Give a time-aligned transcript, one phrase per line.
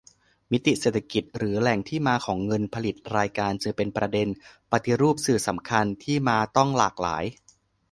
[0.51, 4.27] มิติเศรษฐกิจหรือแหล่งที่มาของเงินผลิตรายการจึงเป็นประเด็น
[4.71, 7.23] ปฏิรูปสื่อ สำคัญ ที่มาต้องหลากหลาย